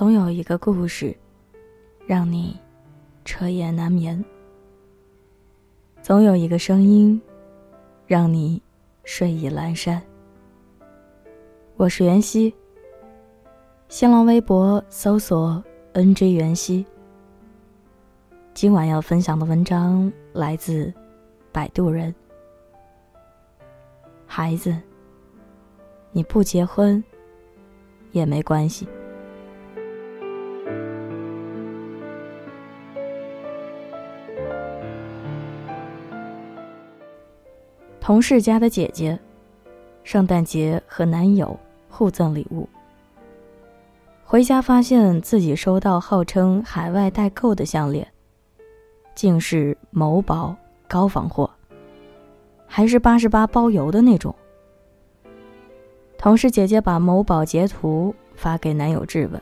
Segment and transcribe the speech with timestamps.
[0.00, 1.14] 总有一个故事，
[2.06, 2.58] 让你
[3.22, 4.18] 彻夜难眠；
[6.00, 7.20] 总有一个声音，
[8.06, 8.62] 让你
[9.04, 10.00] 睡意阑珊。
[11.76, 12.54] 我是袁熙，
[13.90, 16.86] 新浪微博搜索 “nj 袁熙”。
[18.54, 20.90] 今晚要分享的文章来自
[21.52, 22.14] 摆渡人。
[24.24, 24.74] 孩子，
[26.10, 27.04] 你不结婚
[28.12, 28.88] 也没关系。
[38.10, 39.16] 同事家的姐姐，
[40.02, 41.56] 圣诞节和男友
[41.88, 42.68] 互赠礼物。
[44.24, 48.04] 回家发现自己收到号称海外代购的项链。
[49.14, 50.56] 竟是某宝
[50.88, 51.48] 高仿货，
[52.66, 54.34] 还是八十八包邮的那种。
[56.18, 59.40] 同事姐姐把某宝截图发给男友质问，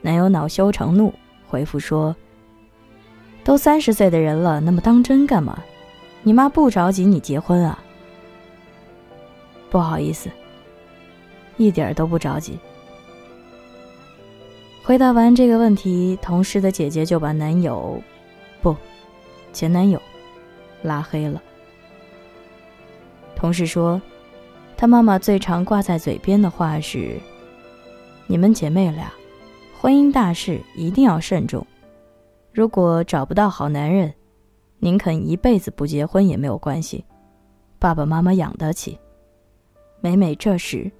[0.00, 1.14] 男友恼羞成怒
[1.46, 2.16] 回复说
[3.44, 5.62] ：“都三十岁的人了，那么当真干嘛？
[6.22, 7.78] 你妈不着急你结婚啊？”
[9.70, 10.30] 不好意思，
[11.56, 12.58] 一点都不着急。
[14.84, 18.02] 回答完这个问题，同事的姐姐就把男友。
[18.60, 18.76] 不，
[19.52, 20.00] 前男友
[20.82, 21.40] 拉黑了。
[23.34, 24.00] 同事说，
[24.76, 27.18] 他妈妈最常挂在嘴边的话是
[28.26, 29.12] ：“你们姐妹俩，
[29.80, 31.66] 婚姻大事一定要慎重。
[32.52, 34.12] 如果找不到好男人，
[34.84, 37.04] 宁肯一辈子不结婚也没有关系，
[37.78, 38.98] 爸爸妈妈养得起。”
[40.02, 40.90] 每每这时，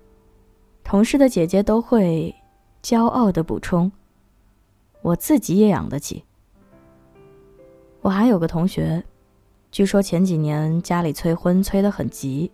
[0.84, 2.32] 同事的姐姐都会
[2.80, 3.90] 骄傲的补充
[5.02, 6.24] ：“我自己也养得起。”
[8.02, 9.02] 我还有个同学，
[9.72, 12.52] 据说前几年家里催婚催得很急，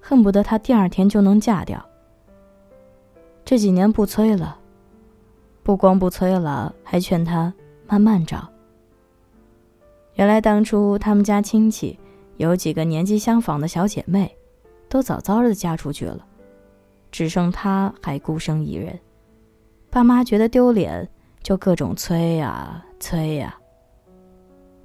[0.00, 1.80] 恨不得她第二天就能嫁掉。
[3.44, 4.58] 这几年不催了，
[5.62, 7.54] 不光不催了，还劝她
[7.86, 8.50] 慢慢找。
[10.18, 11.96] 原来当初他们家亲戚
[12.38, 14.36] 有几个年纪相仿的小姐妹，
[14.88, 16.26] 都早早的嫁出去了，
[17.12, 18.98] 只剩她还孤身一人。
[19.90, 21.08] 爸妈觉得丢脸，
[21.40, 23.56] 就各种催呀催呀。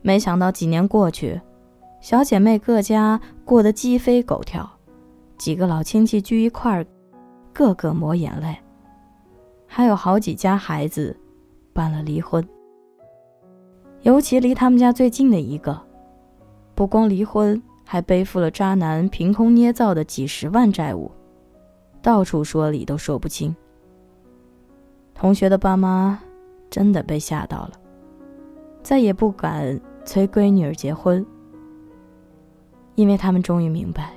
[0.04, 1.42] 没想到几年过去，
[2.00, 4.70] 小姐妹各家过得鸡飞狗跳，
[5.36, 6.86] 几个老亲戚聚一块儿，
[7.52, 8.56] 个个抹眼泪。
[9.66, 11.20] 还有好几家孩子
[11.74, 12.48] 办了离婚。
[14.04, 15.80] 尤其离他们家最近的一个，
[16.76, 21.12] 不光离婚，还背负了渣男凭空捏造的几十万债务，
[22.02, 23.56] 到处说理都说不清。
[25.14, 26.20] 同学的爸妈
[26.70, 27.72] 真的被吓到了，
[28.82, 29.80] 再也不敢。
[30.06, 31.26] 催闺女儿结婚，
[32.96, 34.12] 因为他们终于明白，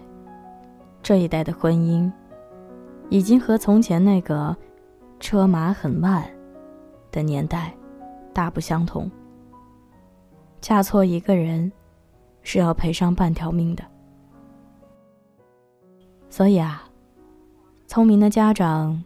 [1.00, 2.10] 这一代的婚姻，
[3.08, 4.56] 已经和从前那个
[5.20, 6.28] 车马很慢
[7.12, 7.72] 的年代
[8.34, 9.08] 大不相同。
[10.66, 11.70] 嫁错一个人，
[12.42, 13.84] 是要赔上半条命的。
[16.28, 16.90] 所以啊，
[17.86, 19.00] 聪明的家长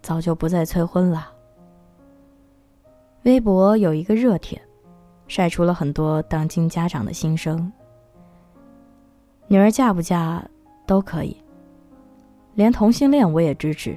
[0.00, 1.30] 早就不再催婚了。
[3.24, 4.58] 微博有一个热帖。
[5.28, 7.70] 晒出了很多当今家长的心声。
[9.46, 10.42] 女儿嫁不嫁
[10.86, 11.36] 都可以，
[12.54, 13.94] 连同性恋我也支持，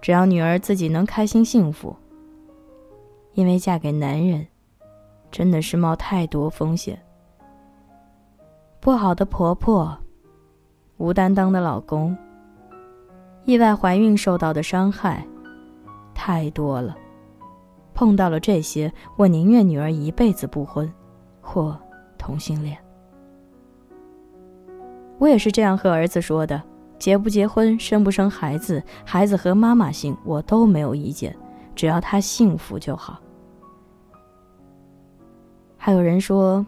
[0.00, 1.96] 只要女儿自己能开心幸福。
[3.34, 4.46] 因为嫁给男人，
[5.32, 6.96] 真的是冒太多风险。
[8.78, 9.98] 不好的婆婆，
[10.98, 12.16] 无担当的老公，
[13.44, 15.26] 意外怀孕受到的伤害，
[16.14, 16.96] 太多了。
[17.94, 20.92] 碰到了这些，我宁愿女儿一辈子不婚，
[21.40, 21.78] 或
[22.16, 22.76] 同性恋。
[25.18, 26.60] 我也是这样和儿子说的：
[26.98, 31.36] 结不结婚，生不生孩子，孩子和妈妈姓，我都没有意见，
[31.74, 33.20] 只要他幸福就好。
[35.84, 36.64] 还有人说，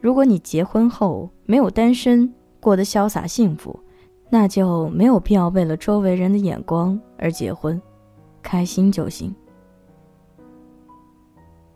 [0.00, 3.78] 如果你结婚后没有单身，过得潇洒幸福，
[4.28, 7.80] 那就没有必要为了周围人的眼光而结婚，
[8.42, 9.32] 开心就行。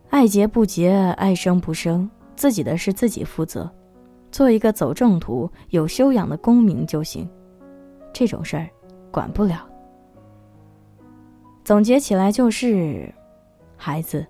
[0.09, 3.71] 爱结不结，爱生不生，自己的事自己负责，
[4.29, 7.29] 做一个走正途、有修养的公民就行。
[8.11, 8.69] 这种事儿，
[9.09, 9.65] 管不了。
[11.63, 13.09] 总结起来就是，
[13.77, 14.27] 孩子，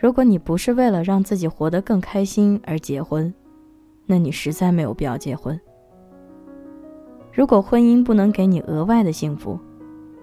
[0.00, 3.32] 如果你不是为了让自己活得更开心而结婚，
[4.06, 5.60] 那你实在没有必要结婚。
[7.30, 9.60] 如果婚姻不能给你额外的幸福，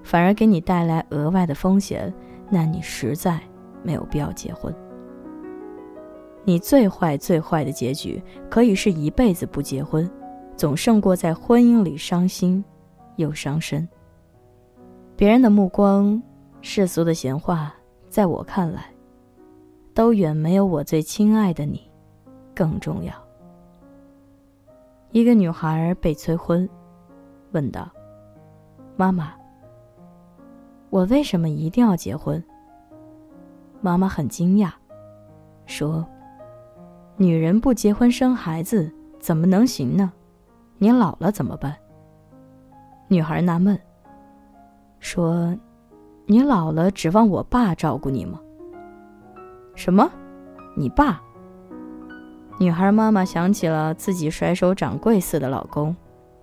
[0.01, 2.12] 反而给你带来额外的风险，
[2.50, 3.39] 那你实在。
[3.83, 4.74] 没有必要结婚。
[6.44, 10.09] 你最坏最坏的结局可以是一辈子不结婚，
[10.57, 12.62] 总胜过在婚姻里伤心
[13.15, 13.88] 又伤身。
[15.15, 16.21] 别人的目光
[16.59, 17.73] 世俗的闲话，
[18.09, 18.88] 在我看来，
[19.97, 21.81] 都远没有我最亲爱的你
[22.53, 23.11] 更重要。
[25.09, 26.69] 一个女孩被催婚，
[27.51, 27.89] 问道
[28.95, 29.33] ：“妈妈，
[30.91, 32.41] 我为什么一定要结婚？”
[33.81, 34.69] 妈妈很惊讶，
[35.65, 36.05] 说
[37.17, 40.13] ：“女人不结婚生孩子怎么能行呢？
[40.77, 41.75] 你老了怎么办？”
[43.09, 43.75] 女孩纳闷，
[44.99, 45.57] 说
[46.27, 48.39] ：“你老了指望我爸照顾你吗？”
[49.77, 50.09] 什么？
[50.75, 51.21] 你爸？
[52.59, 55.95] 女孩妈妈想起了自己甩手掌柜似的老公，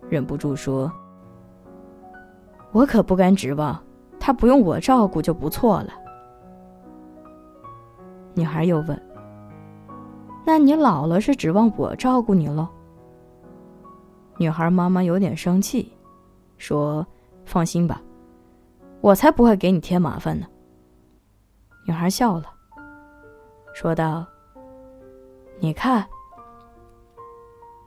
[0.08, 0.90] 忍不住说
[2.70, 3.82] ：“我可不敢指望，
[4.20, 5.88] 他不用我照顾就不错了。”
[8.34, 9.02] 女孩又问
[10.46, 12.68] ：“那你老了是指望我照顾你喽？”
[14.38, 15.92] 女孩妈妈有点生气，
[16.56, 17.04] 说
[17.44, 18.00] ：“放心吧，
[19.00, 20.46] 我才不会给你添麻烦呢。”
[21.84, 22.44] 女孩笑了，
[23.74, 24.24] 说道
[25.60, 26.06] ：“你看，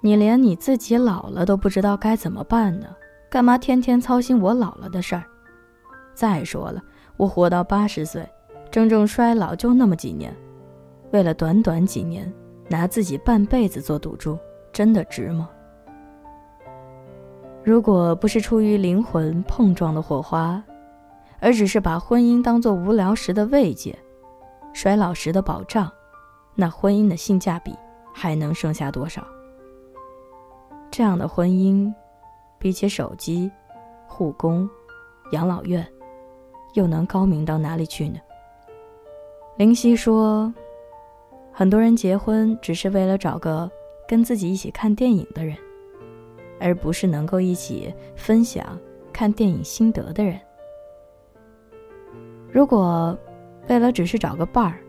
[0.01, 2.88] 你连你自己老了都不知道该怎么办呢，
[3.31, 5.24] 干嘛天天操心我老了的事儿？
[6.13, 6.81] 再说了，
[7.16, 8.28] 我活到八十岁。”
[8.69, 10.36] 真正衰老就那么几年，
[11.12, 12.31] 为了短短几年，
[12.68, 14.38] 拿自己半辈子做赌注，
[14.74, 15.50] 真的值吗？
[17.63, 20.62] 如果不是出于灵魂碰撞的火花，
[21.39, 23.98] 而只是把婚姻当做无聊时的慰藉，
[24.77, 25.91] 衰老时的保障，
[26.53, 27.75] 那婚姻的性价比
[28.13, 29.25] 还能剩下多少？
[30.91, 31.91] 这样的婚姻，
[32.59, 33.50] 比起手机、
[34.06, 34.69] 护工、
[35.31, 35.83] 养老院，
[36.75, 38.19] 又能高明到哪里去呢？
[39.57, 40.53] 林夕说
[41.51, 43.68] ：“很多人结婚只是为了找个
[44.07, 45.57] 跟自己一起看电影的人，
[46.59, 48.79] 而不是能够一起分享
[49.12, 50.39] 看电影心得的人。
[52.51, 53.18] 如果
[53.67, 54.79] 为了只是找个伴儿，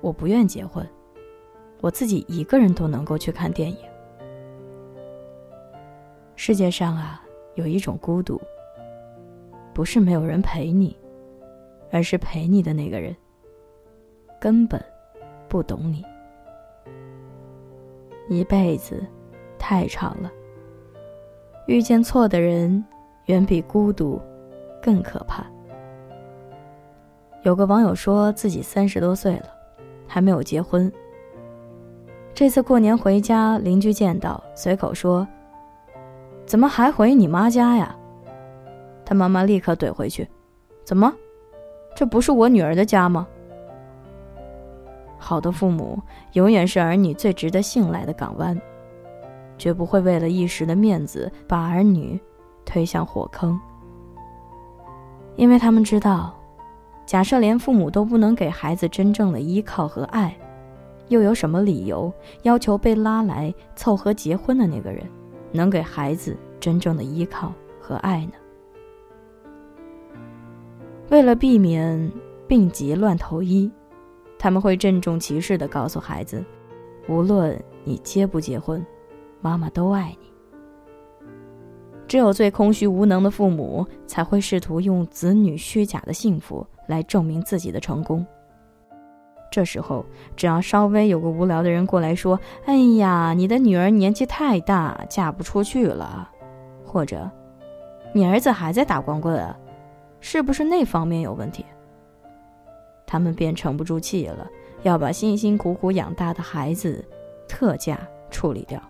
[0.00, 0.86] 我不愿结婚，
[1.80, 3.78] 我自己一个人都能够去看电影。
[6.36, 7.22] 世界上啊，
[7.54, 8.40] 有一种孤独，
[9.74, 10.96] 不是没有人陪你，
[11.90, 13.14] 而是陪你的那个人。”
[14.40, 14.82] 根本
[15.48, 16.02] 不懂你，
[18.28, 19.04] 一辈子
[19.58, 20.32] 太长了。
[21.66, 22.82] 遇见错的人，
[23.26, 24.18] 远比孤独
[24.82, 25.44] 更可怕。
[27.42, 29.46] 有个网友说自己三十多岁了，
[30.06, 30.92] 还没有结婚。
[32.34, 35.26] 这次过年回家，邻居见到，随口说
[36.44, 37.96] ：“怎么还回你妈家呀？”
[39.04, 40.28] 他妈妈立刻怼回去
[40.84, 41.12] ：“怎么，
[41.96, 43.26] 这不是我女儿的家吗？”
[45.18, 45.98] 好的父母
[46.32, 48.58] 永远是儿女最值得信赖的港湾，
[49.58, 52.20] 绝不会为了一时的面子把儿女
[52.64, 53.58] 推向火坑。
[55.36, 56.34] 因为他们知道，
[57.10, 60.32] 假设连父母都不能给孩子真正的依靠和爱，
[61.08, 62.12] 又有什么理由
[62.44, 65.04] 要求被拉来凑合结婚的那个人
[65.50, 68.32] 能给孩子真正的依靠和爱呢？
[71.08, 72.12] 为了避免
[72.46, 73.68] 病急乱投医。
[74.38, 76.44] 他们会郑重其事地告诉孩子
[77.10, 78.86] ：“无论你结不结婚，
[79.40, 80.30] 妈妈都爱你。”
[82.06, 88.26] 只有最空虚无能的父母才会试图用子女虚假的幸福来证明自己的成功。
[89.50, 90.04] 这时候，
[90.36, 96.30] 只要稍微有个无聊的人过来说：“哎呀，你的女儿年纪太大，嫁不出去了。”
[96.84, 97.30] 或者
[98.12, 99.56] “你儿子还在打光棍啊，
[100.20, 101.64] 是不是那方面有问题？”
[103.06, 104.46] 他们便沉不住气了，
[104.82, 107.04] 要把辛辛苦苦养大的孩子
[107.48, 107.98] 特价
[108.30, 108.80] 处理掉，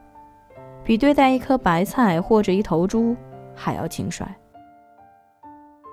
[0.84, 3.16] 比对待一颗白菜或者一头猪
[3.54, 4.26] 还要轻率。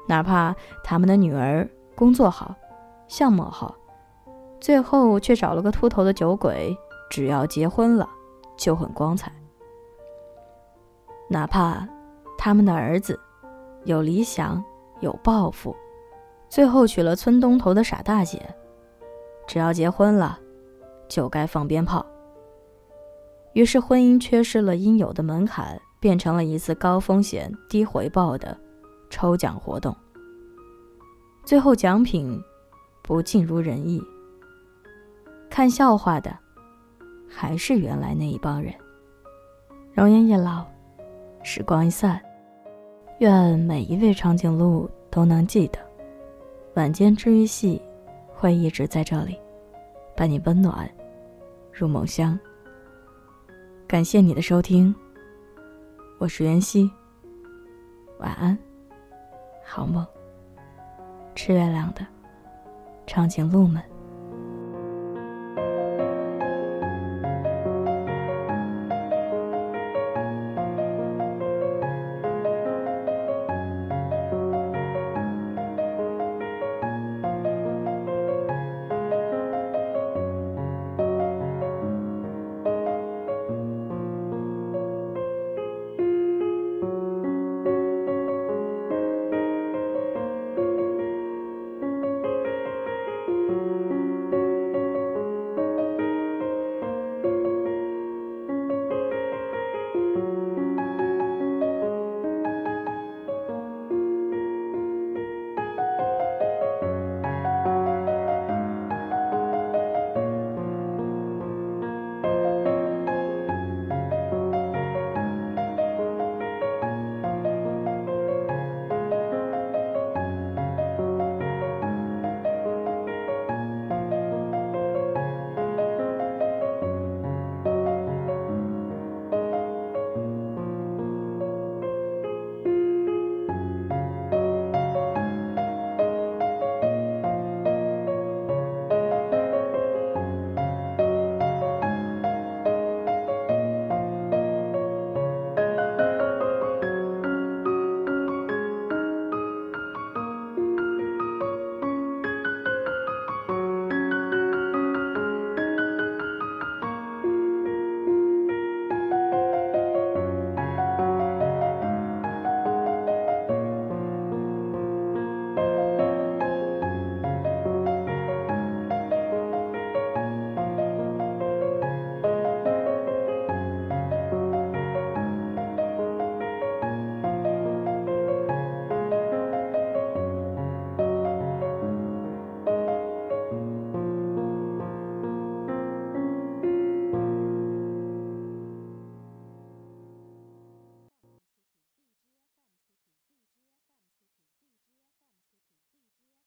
[0.09, 1.65] 哪怕他们的女儿
[1.97, 2.55] 工作好，
[3.07, 3.75] 相貌好，
[4.61, 6.77] 最后却找了个秃头的酒鬼，
[7.09, 8.07] 只要结婚了
[8.55, 9.31] 就很光彩。
[11.27, 11.89] 哪怕
[12.37, 13.19] 他们的儿子
[13.83, 14.63] 有理想，
[14.99, 15.75] 有抱负。
[16.47, 18.55] 最后娶了村东头的傻大姐，
[19.47, 20.37] 只要结婚了，
[21.09, 22.05] 就该放鞭炮。
[23.53, 28.55] 于是婚姻缺失了应有的门槛，变成了一次高风险低回报的
[29.09, 29.97] 抽奖活动。
[31.47, 32.43] 最后奖品
[33.01, 34.03] 不尽如人意，
[35.49, 36.37] 看笑话的
[37.25, 38.73] 还是原来那一帮人。
[39.93, 40.65] 容颜一老，
[41.43, 42.21] 时光一散，
[43.19, 45.79] 愿每一位长颈鹿都能记得。
[46.73, 47.81] 晚间治愈系
[48.27, 49.39] 会一直在这里，
[50.17, 50.85] 伴你温暖
[51.71, 52.37] 入梦乡。
[53.87, 54.93] 感谢你的收听，
[56.17, 56.91] 我是袁熙，
[58.19, 58.57] 晚安，
[59.63, 60.05] 好梦。
[61.37, 62.03] 吃月亮的
[63.05, 63.79] 长颈鹿们。